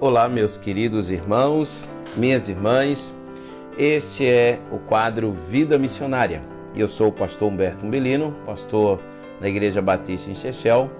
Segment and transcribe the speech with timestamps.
[0.00, 3.12] Olá, meus queridos irmãos, minhas irmãs.
[3.76, 6.42] Este é o quadro Vida Missionária.
[6.74, 9.00] Eu sou o pastor Humberto Umbelino, pastor
[9.40, 10.90] da Igreja Batista em Chechel,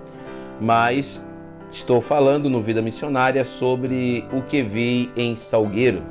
[0.60, 1.24] mas
[1.70, 6.02] estou falando no Vida Missionária sobre o que vi em Salgueiro,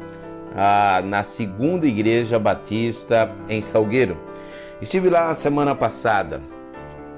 [1.04, 4.18] na segunda Igreja Batista em Salgueiro.
[4.82, 6.42] Estive lá na semana passada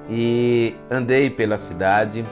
[0.10, 2.26] e andei pela cidade,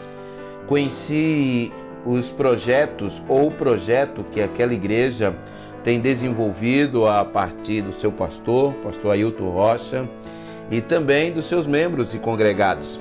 [0.67, 1.71] conheci
[2.05, 5.35] os projetos ou o projeto que aquela igreja
[5.83, 10.07] tem desenvolvido a partir do seu pastor, pastor Ailton Rocha,
[10.71, 12.99] e também dos seus membros e congregados.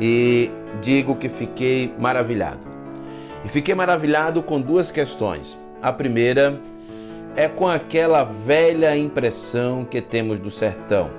[0.00, 0.50] E
[0.80, 2.60] digo que fiquei maravilhado.
[3.44, 5.56] E fiquei maravilhado com duas questões.
[5.80, 6.58] A primeira
[7.36, 11.10] é com aquela velha impressão que temos do sertão.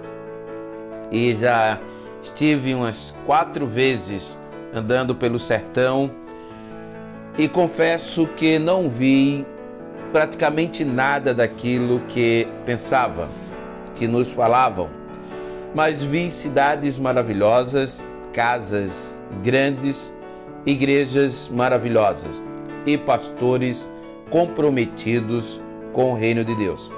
[1.09, 1.79] E já
[2.21, 4.37] estive umas quatro vezes
[4.73, 6.11] andando pelo sertão
[7.37, 9.45] e confesso que não vi
[10.11, 13.29] praticamente nada daquilo que pensava,
[13.95, 14.89] que nos falavam,
[15.73, 20.15] mas vi cidades maravilhosas, casas grandes,
[20.65, 22.41] igrejas maravilhosas
[22.85, 23.89] e pastores
[24.29, 25.61] comprometidos
[25.93, 26.91] com o reino de Deus.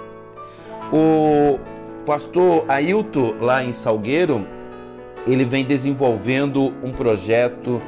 [0.92, 1.60] O
[2.06, 4.46] pastor Ailton, lá em Salgueiro,
[5.28, 7.82] ele vem desenvolvendo um projeto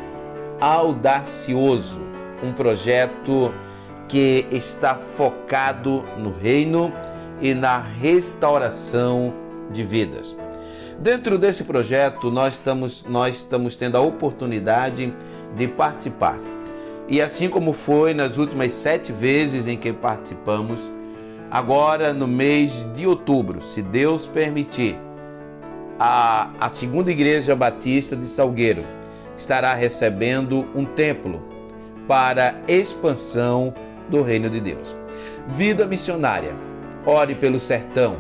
[0.60, 3.54] audacioso um projeto
[4.08, 6.92] que está focado no reino
[7.42, 9.34] e na restauração
[9.72, 10.38] de vidas.
[11.00, 15.14] Dentro desse projeto, nós estamos, nós estamos tendo a oportunidade
[15.56, 16.38] de participar.
[17.08, 20.92] E assim como foi nas últimas sete vezes em que participamos,
[21.50, 24.98] agora no mês de outubro, se Deus permitir,
[26.00, 28.84] a, a segunda igreja batista de Salgueiro
[29.38, 31.42] estará recebendo um templo
[32.08, 33.74] para expansão
[34.10, 34.98] do reino de Deus.
[35.56, 36.54] Vida missionária.
[37.06, 38.18] Ore pelo sertão.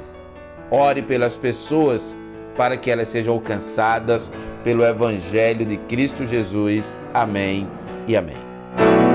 [0.69, 2.17] Ore pelas pessoas
[2.57, 4.31] para que elas sejam alcançadas
[4.63, 6.99] pelo evangelho de Cristo Jesus.
[7.13, 7.67] Amém
[8.07, 9.12] e amém.